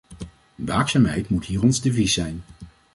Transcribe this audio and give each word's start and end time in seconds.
Waakzaamheid 0.55 1.29
moet 1.29 1.45
hier 1.45 1.63
ons 1.63 1.81
devies 1.81 2.13
zijn. 2.13 2.43